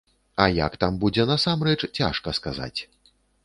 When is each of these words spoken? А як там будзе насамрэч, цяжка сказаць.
А 0.45 0.47
як 0.59 0.77
там 0.83 0.97
будзе 1.03 1.27
насамрэч, 1.33 1.77
цяжка 1.97 2.37
сказаць. 2.41 2.77